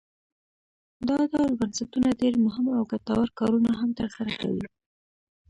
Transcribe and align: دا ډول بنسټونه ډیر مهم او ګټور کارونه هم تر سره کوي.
دا 1.07 1.19
ډول 1.31 1.51
بنسټونه 1.59 2.09
ډیر 2.21 2.33
مهم 2.45 2.67
او 2.77 2.81
ګټور 2.91 3.27
کارونه 3.39 3.71
هم 3.79 3.89
تر 3.99 4.07
سره 4.15 4.31
کوي. 4.41 4.65